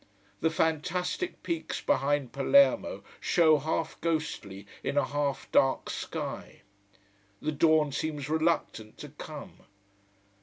[0.39, 6.63] The fantastic peaks behind Palermo show half ghostly in a half dark sky.
[7.39, 9.59] The dawn seems reluctant to come.